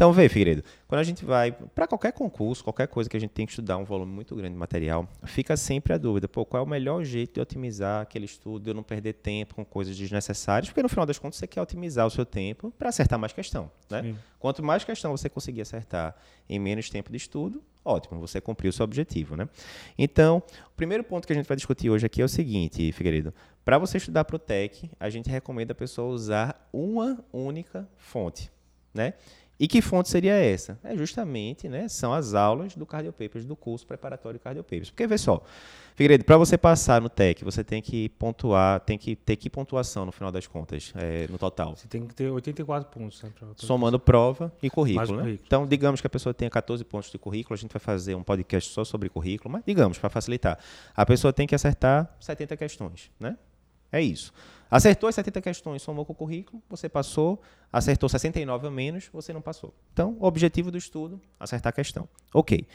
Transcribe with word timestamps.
Então, 0.00 0.14
vê, 0.14 0.30
Figueiredo, 0.30 0.64
quando 0.88 1.00
a 1.00 1.04
gente 1.04 1.26
vai 1.26 1.52
para 1.52 1.86
qualquer 1.86 2.14
concurso, 2.14 2.64
qualquer 2.64 2.88
coisa 2.88 3.10
que 3.10 3.18
a 3.18 3.20
gente 3.20 3.32
tem 3.32 3.44
que 3.44 3.52
estudar 3.52 3.76
um 3.76 3.84
volume 3.84 4.10
muito 4.10 4.34
grande 4.34 4.54
de 4.54 4.58
material, 4.58 5.06
fica 5.24 5.54
sempre 5.58 5.92
a 5.92 5.98
dúvida, 5.98 6.26
pô, 6.26 6.42
qual 6.42 6.62
é 6.62 6.66
o 6.66 6.66
melhor 6.66 7.04
jeito 7.04 7.34
de 7.34 7.40
otimizar 7.42 8.00
aquele 8.00 8.24
estudo, 8.24 8.62
de 8.62 8.70
eu 8.70 8.74
não 8.74 8.82
perder 8.82 9.12
tempo 9.12 9.54
com 9.54 9.62
coisas 9.62 9.94
desnecessárias, 9.94 10.70
porque 10.70 10.82
no 10.82 10.88
final 10.88 11.04
das 11.04 11.18
contas 11.18 11.38
você 11.38 11.46
quer 11.46 11.60
otimizar 11.60 12.06
o 12.06 12.10
seu 12.10 12.24
tempo 12.24 12.72
para 12.78 12.88
acertar 12.88 13.18
mais 13.18 13.34
questão, 13.34 13.70
né? 13.90 14.04
Sim. 14.04 14.16
Quanto 14.38 14.62
mais 14.62 14.84
questão 14.84 15.14
você 15.14 15.28
conseguir 15.28 15.60
acertar 15.60 16.16
em 16.48 16.58
menos 16.58 16.88
tempo 16.88 17.10
de 17.10 17.18
estudo, 17.18 17.62
ótimo, 17.84 18.18
você 18.18 18.40
cumpriu 18.40 18.70
o 18.70 18.72
seu 18.72 18.84
objetivo, 18.84 19.36
né? 19.36 19.50
Então, 19.98 20.42
o 20.68 20.76
primeiro 20.78 21.04
ponto 21.04 21.26
que 21.26 21.32
a 21.34 21.36
gente 21.36 21.46
vai 21.46 21.58
discutir 21.58 21.90
hoje 21.90 22.06
aqui 22.06 22.22
é 22.22 22.24
o 22.24 22.28
seguinte, 22.28 22.90
Figueiredo. 22.92 23.34
Para 23.62 23.76
você 23.76 23.98
estudar 23.98 24.24
para 24.24 24.36
o 24.36 24.38
TEC, 24.38 24.90
a 24.98 25.10
gente 25.10 25.28
recomenda 25.28 25.72
a 25.72 25.74
pessoa 25.74 26.10
usar 26.10 26.70
uma 26.72 27.22
única 27.30 27.86
fonte, 27.98 28.50
né? 28.94 29.12
E 29.60 29.68
que 29.68 29.82
fonte 29.82 30.08
seria 30.08 30.32
essa? 30.32 30.78
É 30.82 30.96
justamente, 30.96 31.68
né, 31.68 31.86
são 31.86 32.14
as 32.14 32.32
aulas 32.32 32.74
do 32.74 32.86
Cardio 32.86 33.12
Papers, 33.12 33.44
do 33.44 33.54
curso 33.54 33.86
preparatório 33.86 34.40
Cardio 34.40 34.64
Papers. 34.64 34.88
Porque, 34.88 35.06
vê 35.06 35.18
só, 35.18 35.44
Figueiredo, 35.94 36.24
para 36.24 36.38
você 36.38 36.56
passar 36.56 36.98
no 37.02 37.10
TEC, 37.10 37.44
você 37.44 37.62
tem 37.62 37.82
que 37.82 38.08
pontuar, 38.08 38.80
tem 38.80 38.96
que 38.96 39.14
ter 39.14 39.36
que 39.36 39.50
pontuação 39.50 40.06
no 40.06 40.12
final 40.12 40.32
das 40.32 40.46
contas, 40.46 40.94
é, 40.96 41.26
no 41.28 41.36
total? 41.36 41.76
Você 41.76 41.86
tem 41.86 42.06
que 42.06 42.14
ter 42.14 42.30
84 42.30 42.90
pontos. 42.90 43.22
Né, 43.22 43.30
Somando 43.56 44.00
prova 44.00 44.50
e 44.62 44.70
currículo, 44.70 45.18
né? 45.18 45.22
currículo. 45.24 45.46
Então, 45.46 45.66
digamos 45.66 46.00
que 46.00 46.06
a 46.06 46.10
pessoa 46.10 46.32
tenha 46.32 46.50
14 46.50 46.82
pontos 46.84 47.10
de 47.10 47.18
currículo, 47.18 47.52
a 47.52 47.58
gente 47.58 47.70
vai 47.70 47.80
fazer 47.80 48.14
um 48.14 48.22
podcast 48.22 48.72
só 48.72 48.82
sobre 48.82 49.10
currículo, 49.10 49.52
mas 49.52 49.62
digamos, 49.66 49.98
para 49.98 50.08
facilitar, 50.08 50.58
a 50.96 51.04
pessoa 51.04 51.34
tem 51.34 51.46
que 51.46 51.54
acertar 51.54 52.16
70 52.18 52.56
questões, 52.56 53.10
né? 53.20 53.36
É 53.92 54.00
isso. 54.00 54.32
Acertou 54.70 55.08
as 55.08 55.14
70 55.16 55.42
questões, 55.42 55.82
somou 55.82 56.04
com 56.04 56.12
o 56.12 56.16
currículo, 56.16 56.62
você 56.68 56.88
passou. 56.88 57.42
Acertou 57.72 58.08
69 58.08 58.66
ou 58.66 58.72
menos, 58.72 59.08
você 59.12 59.32
não 59.32 59.42
passou. 59.42 59.74
Então, 59.92 60.16
o 60.20 60.26
objetivo 60.26 60.70
do 60.70 60.78
estudo, 60.78 61.20
acertar 61.38 61.70
a 61.70 61.72
questão. 61.72 62.08
Ok. 62.32 62.66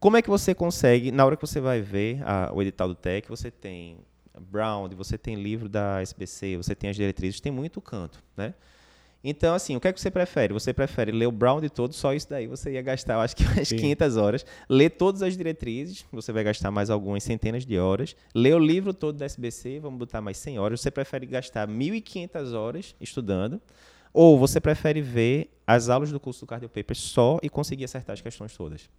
Como 0.00 0.16
é 0.16 0.22
que 0.22 0.28
você 0.28 0.54
consegue, 0.54 1.10
na 1.10 1.24
hora 1.24 1.36
que 1.36 1.46
você 1.46 1.60
vai 1.60 1.80
ver 1.80 2.22
a, 2.22 2.50
o 2.52 2.60
edital 2.62 2.88
do 2.88 2.94
TEC, 2.94 3.28
você 3.28 3.50
tem 3.50 3.98
Brown, 4.38 4.88
você 4.90 5.16
tem 5.16 5.36
livro 5.36 5.68
da 5.68 6.00
SBC, 6.02 6.56
você 6.56 6.74
tem 6.74 6.90
as 6.90 6.96
diretrizes, 6.96 7.40
tem 7.40 7.52
muito 7.52 7.80
canto, 7.80 8.22
né? 8.36 8.54
Então, 9.26 9.54
assim, 9.54 9.74
o 9.74 9.80
que 9.80 9.88
é 9.88 9.92
que 9.92 9.98
você 9.98 10.10
prefere? 10.10 10.52
Você 10.52 10.74
prefere 10.74 11.10
ler 11.10 11.26
o 11.26 11.32
Brown 11.32 11.58
de 11.58 11.70
todo, 11.70 11.94
só 11.94 12.12
isso 12.12 12.28
daí 12.28 12.46
você 12.46 12.72
ia 12.72 12.82
gastar, 12.82 13.14
eu 13.14 13.20
acho 13.20 13.34
que 13.34 13.42
umas 13.42 13.68
Sim. 13.68 13.76
500 13.76 14.16
horas. 14.18 14.46
Ler 14.68 14.90
todas 14.90 15.22
as 15.22 15.34
diretrizes, 15.34 16.04
você 16.12 16.30
vai 16.30 16.44
gastar 16.44 16.70
mais 16.70 16.90
algumas 16.90 17.24
centenas 17.24 17.64
de 17.64 17.78
horas. 17.78 18.14
Ler 18.34 18.54
o 18.54 18.58
livro 18.58 18.92
todo 18.92 19.16
da 19.16 19.24
SBC, 19.24 19.80
vamos 19.80 19.98
botar 19.98 20.20
mais 20.20 20.36
100 20.36 20.58
horas. 20.58 20.82
Você 20.82 20.90
prefere 20.90 21.24
gastar 21.24 21.66
1.500 21.66 22.52
horas 22.52 22.94
estudando? 23.00 23.62
Ou 24.12 24.38
você 24.38 24.60
prefere 24.60 25.00
ver 25.00 25.50
as 25.66 25.88
aulas 25.88 26.12
do 26.12 26.20
curso 26.20 26.40
do 26.40 26.46
Cardio 26.46 26.68
Paper 26.68 26.94
só 26.94 27.38
e 27.42 27.48
conseguir 27.48 27.84
acertar 27.84 28.12
as 28.12 28.20
questões 28.20 28.54
todas? 28.54 28.90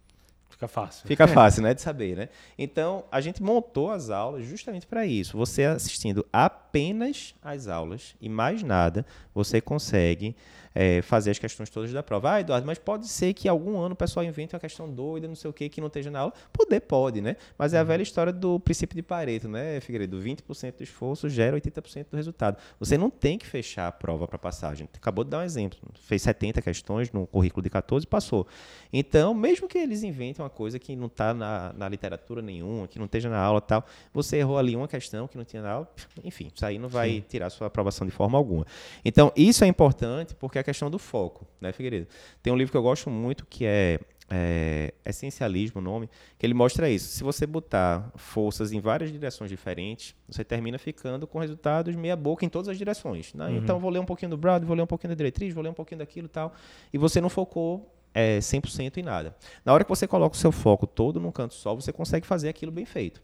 Fica 0.48 0.68
fácil. 0.68 1.06
Fica 1.06 1.26
fácil, 1.28 1.62
né, 1.62 1.74
de 1.74 1.82
saber, 1.82 2.16
né? 2.16 2.28
Então, 2.58 3.04
a 3.10 3.20
gente 3.20 3.42
montou 3.42 3.90
as 3.90 4.10
aulas 4.10 4.46
justamente 4.46 4.86
para 4.86 5.04
isso. 5.04 5.36
Você 5.36 5.64
assistindo 5.64 6.24
apenas 6.32 7.34
as 7.42 7.68
aulas 7.68 8.14
e 8.20 8.28
mais 8.28 8.62
nada, 8.62 9.04
você 9.34 9.60
consegue 9.60 10.34
é, 10.76 11.00
fazer 11.00 11.30
as 11.30 11.38
questões 11.38 11.70
todas 11.70 11.90
da 11.90 12.02
prova. 12.02 12.34
Ah, 12.34 12.40
Eduardo, 12.40 12.66
mas 12.66 12.78
pode 12.78 13.08
ser 13.08 13.32
que 13.32 13.48
algum 13.48 13.78
ano 13.78 13.94
o 13.94 13.96
pessoal 13.96 14.22
invente 14.22 14.54
uma 14.54 14.60
questão 14.60 14.92
doida, 14.92 15.26
não 15.26 15.34
sei 15.34 15.48
o 15.48 15.52
que, 15.52 15.70
que 15.70 15.80
não 15.80 15.86
esteja 15.86 16.10
na 16.10 16.20
aula. 16.20 16.34
Poder 16.52 16.80
pode, 16.80 17.22
né? 17.22 17.36
Mas 17.56 17.72
é 17.72 17.78
a 17.78 17.80
uhum. 17.80 17.86
velha 17.86 18.02
história 18.02 18.30
do 18.30 18.60
princípio 18.60 18.94
de 18.94 19.02
Pareto, 19.02 19.48
né, 19.48 19.80
Figueiredo? 19.80 20.20
20% 20.20 20.76
do 20.76 20.82
esforço 20.82 21.30
gera 21.30 21.58
80% 21.58 22.08
do 22.10 22.16
resultado. 22.16 22.58
Você 22.78 22.98
não 22.98 23.08
tem 23.08 23.38
que 23.38 23.46
fechar 23.46 23.88
a 23.88 23.92
prova 23.92 24.28
para 24.28 24.38
passar. 24.38 24.68
A 24.68 24.74
gente 24.74 24.90
acabou 24.96 25.24
de 25.24 25.30
dar 25.30 25.38
um 25.38 25.42
exemplo. 25.44 25.78
Fez 25.94 26.20
70 26.20 26.60
questões 26.60 27.10
no 27.10 27.26
currículo 27.26 27.62
de 27.62 27.70
14 27.70 28.06
passou. 28.06 28.46
Então, 28.92 29.32
mesmo 29.32 29.66
que 29.66 29.78
eles 29.78 30.02
inventem 30.02 30.42
uma 30.44 30.50
coisa 30.50 30.78
que 30.78 30.94
não 30.94 31.06
está 31.06 31.32
na, 31.32 31.72
na 31.72 31.88
literatura 31.88 32.42
nenhuma, 32.42 32.86
que 32.86 32.98
não 32.98 33.06
esteja 33.06 33.30
na 33.30 33.38
aula 33.38 33.62
tal, 33.62 33.82
você 34.12 34.36
errou 34.36 34.58
ali 34.58 34.76
uma 34.76 34.88
questão 34.88 35.26
que 35.26 35.38
não 35.38 35.44
tinha 35.44 35.62
na 35.62 35.70
aula, 35.70 35.90
enfim, 36.22 36.50
isso 36.54 36.66
aí 36.66 36.78
não 36.78 36.88
vai 36.88 37.12
Sim. 37.12 37.24
tirar 37.28 37.48
sua 37.48 37.66
aprovação 37.66 38.06
de 38.06 38.12
forma 38.12 38.36
alguma. 38.36 38.66
Então, 39.02 39.32
isso 39.34 39.64
é 39.64 39.66
importante 39.66 40.34
porque 40.34 40.58
a 40.58 40.65
questão 40.66 40.90
do 40.90 40.98
foco, 40.98 41.46
né, 41.60 41.72
Figueiredo? 41.72 42.08
Tem 42.42 42.52
um 42.52 42.56
livro 42.56 42.70
que 42.70 42.76
eu 42.76 42.82
gosto 42.82 43.08
muito 43.08 43.46
que 43.46 43.64
é, 43.64 43.98
é 44.28 44.92
Essencialismo, 45.04 45.80
o 45.80 45.84
nome, 45.84 46.10
que 46.38 46.44
ele 46.44 46.54
mostra 46.54 46.90
isso. 46.90 47.08
Se 47.08 47.22
você 47.22 47.46
botar 47.46 48.10
forças 48.16 48.72
em 48.72 48.80
várias 48.80 49.10
direções 49.12 49.48
diferentes, 49.48 50.14
você 50.28 50.44
termina 50.44 50.78
ficando 50.78 51.26
com 51.26 51.38
resultados 51.38 51.94
meia 51.94 52.16
boca 52.16 52.44
em 52.44 52.48
todas 52.48 52.68
as 52.68 52.76
direções. 52.76 53.32
Né? 53.32 53.46
Uhum. 53.46 53.56
Então, 53.56 53.78
vou 53.78 53.90
ler 53.90 54.00
um 54.00 54.04
pouquinho 54.04 54.30
do 54.30 54.36
Brown, 54.36 54.60
vou 54.60 54.76
ler 54.76 54.82
um 54.82 54.86
pouquinho 54.86 55.10
da 55.10 55.16
diretriz, 55.16 55.54
vou 55.54 55.62
ler 55.62 55.70
um 55.70 55.74
pouquinho 55.74 56.00
daquilo 56.00 56.26
e 56.26 56.30
tal, 56.30 56.52
e 56.92 56.98
você 56.98 57.20
não 57.20 57.30
focou 57.30 57.92
é, 58.12 58.38
100% 58.38 58.96
em 58.96 59.02
nada. 59.02 59.36
Na 59.64 59.72
hora 59.72 59.84
que 59.84 59.90
você 59.90 60.06
coloca 60.06 60.34
o 60.34 60.38
seu 60.38 60.50
foco 60.50 60.86
todo 60.86 61.20
num 61.20 61.30
canto 61.30 61.54
só, 61.54 61.74
você 61.74 61.92
consegue 61.92 62.26
fazer 62.26 62.48
aquilo 62.48 62.72
bem 62.72 62.84
feito. 62.84 63.22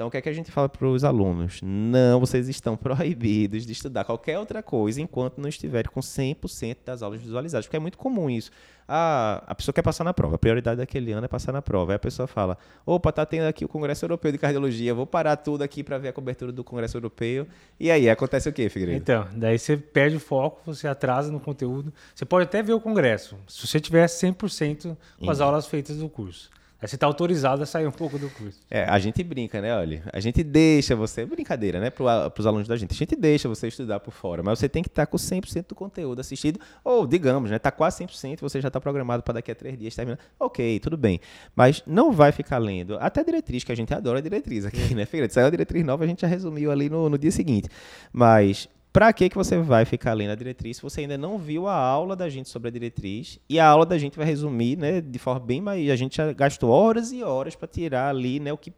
Então, 0.00 0.08
o 0.08 0.10
que 0.10 0.16
é 0.16 0.22
que 0.22 0.30
a 0.30 0.32
gente 0.32 0.50
fala 0.50 0.66
para 0.66 0.86
os 0.86 1.04
alunos? 1.04 1.60
Não, 1.62 2.20
vocês 2.20 2.48
estão 2.48 2.74
proibidos 2.80 3.66
de 3.66 3.72
estudar 3.72 4.02
qualquer 4.02 4.38
outra 4.38 4.62
coisa 4.62 4.98
enquanto 4.98 5.36
não 5.36 5.46
estiverem 5.46 5.92
com 5.92 6.00
100% 6.00 6.78
das 6.86 7.02
aulas 7.02 7.20
visualizadas, 7.20 7.66
porque 7.66 7.76
é 7.76 7.80
muito 7.80 7.98
comum 7.98 8.30
isso. 8.30 8.50
Ah, 8.88 9.44
a 9.46 9.54
pessoa 9.54 9.74
quer 9.74 9.82
passar 9.82 10.02
na 10.02 10.14
prova, 10.14 10.36
a 10.36 10.38
prioridade 10.38 10.78
daquele 10.78 11.12
ano 11.12 11.26
é 11.26 11.28
passar 11.28 11.52
na 11.52 11.60
prova. 11.60 11.92
Aí 11.92 11.96
a 11.96 11.98
pessoa 11.98 12.26
fala: 12.26 12.56
opa, 12.86 13.12
tá 13.12 13.26
tendo 13.26 13.44
aqui 13.44 13.62
o 13.62 13.68
Congresso 13.68 14.06
Europeu 14.06 14.32
de 14.32 14.38
Cardiologia, 14.38 14.94
vou 14.94 15.06
parar 15.06 15.36
tudo 15.36 15.62
aqui 15.62 15.84
para 15.84 15.98
ver 15.98 16.08
a 16.08 16.12
cobertura 16.14 16.50
do 16.50 16.64
Congresso 16.64 16.96
Europeu. 16.96 17.46
E 17.78 17.90
aí, 17.90 18.08
acontece 18.08 18.48
o 18.48 18.54
quê, 18.54 18.70
Figueiredo? 18.70 18.96
Então, 18.96 19.28
daí 19.36 19.58
você 19.58 19.76
perde 19.76 20.16
o 20.16 20.20
foco, 20.20 20.62
você 20.64 20.88
atrasa 20.88 21.30
no 21.30 21.38
conteúdo. 21.38 21.92
Você 22.14 22.24
pode 22.24 22.44
até 22.44 22.62
ver 22.62 22.72
o 22.72 22.80
Congresso, 22.80 23.36
se 23.46 23.66
você 23.66 23.78
tiver 23.78 24.06
100% 24.06 24.96
com 25.22 25.30
as 25.30 25.42
aulas 25.42 25.66
feitas 25.66 25.98
do 25.98 26.08
curso. 26.08 26.48
Aí 26.82 26.88
você 26.88 26.94
está 26.94 27.06
autorizado 27.06 27.62
a 27.62 27.66
sair 27.66 27.86
um 27.86 27.92
pouco 27.92 28.18
do 28.18 28.30
curso. 28.30 28.58
É, 28.70 28.84
a 28.84 28.98
gente 28.98 29.22
brinca, 29.22 29.60
né? 29.60 29.76
Olha, 29.76 30.02
a 30.10 30.18
gente 30.18 30.42
deixa 30.42 30.96
você. 30.96 31.26
Brincadeira, 31.26 31.78
né? 31.78 31.90
Para 31.90 32.32
os 32.38 32.46
alunos 32.46 32.66
da 32.66 32.76
gente. 32.76 32.92
A 32.92 32.96
gente 32.96 33.14
deixa 33.14 33.48
você 33.48 33.68
estudar 33.68 34.00
por 34.00 34.12
fora, 34.12 34.42
mas 34.42 34.58
você 34.58 34.68
tem 34.68 34.82
que 34.82 34.88
estar 34.88 35.04
tá 35.04 35.10
com 35.10 35.18
100% 35.18 35.68
do 35.68 35.74
conteúdo 35.74 36.20
assistido. 36.20 36.58
Ou, 36.82 37.06
digamos, 37.06 37.50
né? 37.50 37.56
Está 37.56 37.70
quase 37.70 38.02
100%, 38.04 38.40
você 38.40 38.60
já 38.62 38.68
está 38.68 38.80
programado 38.80 39.22
para 39.22 39.34
daqui 39.34 39.50
a 39.50 39.54
três 39.54 39.78
dias 39.78 39.94
terminar. 39.94 40.18
Ok, 40.38 40.80
tudo 40.80 40.96
bem. 40.96 41.20
Mas 41.54 41.82
não 41.86 42.12
vai 42.12 42.32
ficar 42.32 42.56
lendo. 42.56 42.96
Até 42.98 43.20
a 43.20 43.24
diretriz, 43.24 43.62
que 43.62 43.72
a 43.72 43.76
gente 43.76 43.92
adora 43.92 44.18
a 44.18 44.22
diretriz 44.22 44.64
aqui, 44.64 44.94
né, 44.94 45.04
Figueiredo? 45.04 45.34
Saiu 45.34 45.48
a 45.48 45.50
diretriz 45.50 45.84
nova, 45.84 46.04
a 46.04 46.06
gente 46.06 46.22
já 46.22 46.28
resumiu 46.28 46.70
ali 46.70 46.88
no, 46.88 47.10
no 47.10 47.18
dia 47.18 47.30
seguinte. 47.30 47.68
Mas 48.10 48.68
para 48.92 49.12
que, 49.12 49.28
que 49.28 49.36
você 49.36 49.56
vai 49.58 49.84
ficar 49.84 50.14
lendo 50.14 50.30
a 50.30 50.34
diretriz 50.34 50.78
se 50.78 50.82
você 50.82 51.02
ainda 51.02 51.16
não 51.16 51.38
viu 51.38 51.68
a 51.68 51.74
aula 51.74 52.16
da 52.16 52.28
gente 52.28 52.48
sobre 52.48 52.68
a 52.68 52.72
diretriz? 52.72 53.38
E 53.48 53.60
a 53.60 53.66
aula 53.66 53.86
da 53.86 53.96
gente 53.96 54.16
vai 54.16 54.26
resumir, 54.26 54.76
né, 54.76 55.00
de 55.00 55.18
forma 55.18 55.40
bem 55.40 55.60
mais. 55.60 55.88
A 55.90 55.96
gente 55.96 56.16
já 56.16 56.32
gastou 56.32 56.70
horas 56.70 57.12
e 57.12 57.22
horas 57.22 57.54
para 57.54 57.68
tirar 57.68 58.08
ali, 58.08 58.40
né, 58.40 58.52
o 58.52 58.58
que, 58.58 58.72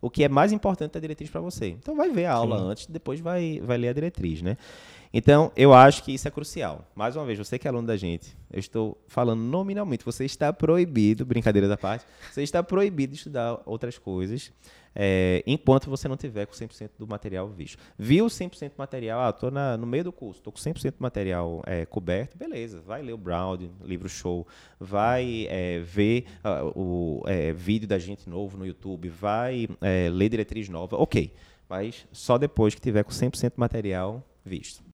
o 0.00 0.10
que 0.10 0.24
é 0.24 0.28
mais 0.28 0.52
importante 0.52 0.92
da 0.92 1.00
diretriz 1.00 1.30
para 1.30 1.40
você. 1.40 1.68
Então 1.68 1.94
vai 1.94 2.10
ver 2.10 2.24
a 2.24 2.32
aula 2.32 2.58
Sim. 2.58 2.64
antes, 2.64 2.86
depois 2.86 3.20
vai, 3.20 3.60
vai 3.62 3.78
ler 3.78 3.88
a 3.88 3.92
diretriz, 3.92 4.42
né? 4.42 4.56
Então, 5.12 5.52
eu 5.54 5.74
acho 5.74 6.02
que 6.02 6.12
isso 6.12 6.26
é 6.26 6.30
crucial. 6.30 6.90
Mais 6.94 7.16
uma 7.16 7.26
vez, 7.26 7.38
você 7.38 7.58
que 7.58 7.68
é 7.68 7.70
aluno 7.70 7.86
da 7.86 7.96
gente, 7.96 8.34
eu 8.50 8.58
estou 8.58 8.98
falando 9.06 9.40
nominalmente, 9.40 10.04
você 10.04 10.24
está 10.24 10.52
proibido, 10.52 11.26
brincadeira 11.26 11.68
da 11.68 11.76
parte, 11.76 12.06
você 12.30 12.42
está 12.42 12.62
proibido 12.62 13.12
de 13.12 13.18
estudar 13.18 13.60
outras 13.66 13.98
coisas 13.98 14.50
é, 14.94 15.42
enquanto 15.46 15.88
você 15.88 16.06
não 16.08 16.16
tiver 16.16 16.46
com 16.46 16.52
100% 16.52 16.90
do 16.98 17.06
material 17.06 17.48
visto. 17.48 17.78
Viu 17.98 18.26
100% 18.26 18.70
do 18.70 18.78
material, 18.78 19.20
ah, 19.20 19.30
estou 19.30 19.50
no 19.50 19.86
meio 19.86 20.04
do 20.04 20.12
curso, 20.12 20.40
estou 20.40 20.52
com 20.52 20.58
100% 20.58 20.92
do 20.92 21.02
material 21.02 21.62
é, 21.66 21.84
coberto, 21.86 22.36
beleza, 22.36 22.80
vai 22.80 23.02
ler 23.02 23.12
o 23.12 23.18
Brown, 23.18 23.58
livro 23.82 24.08
show, 24.08 24.46
vai 24.78 25.46
é, 25.48 25.80
ver 25.80 26.26
uh, 26.44 26.72
o 26.78 27.22
é, 27.26 27.52
vídeo 27.52 27.88
da 27.88 27.98
gente 27.98 28.28
novo 28.28 28.56
no 28.56 28.66
YouTube, 28.66 29.08
vai 29.08 29.68
é, 29.80 30.08
ler 30.10 30.28
diretriz 30.28 30.68
nova, 30.68 30.96
ok, 30.96 31.32
mas 31.68 32.06
só 32.12 32.36
depois 32.38 32.74
que 32.74 32.80
tiver 32.80 33.02
com 33.02 33.10
100% 33.10 33.54
do 33.54 33.60
material 33.60 34.22
visto. 34.44 34.82